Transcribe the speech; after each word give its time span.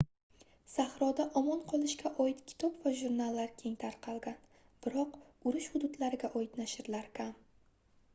sahroda 0.75 1.25
omon 1.41 1.59
qolishga 1.71 2.11
oid 2.23 2.39
kitob 2.51 2.79
va 2.85 2.93
jurnallar 3.01 3.51
keng 3.59 3.75
tarqalgan 3.83 4.39
biroq 4.87 5.21
urush 5.51 5.69
hududlariga 5.75 6.33
oid 6.41 6.57
nashrlar 6.63 7.07
kam 7.21 7.33